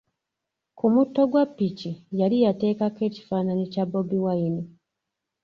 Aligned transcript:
Ku 0.77 0.85
mutto 0.95 1.19
gwa 1.31 1.43
ppiki 1.49 1.91
yali 2.19 2.37
yateekako 2.45 2.99
ekifaanayi 3.09 3.65
kya 3.73 3.83
Bobi 3.91 4.17
Wine. 4.25 4.61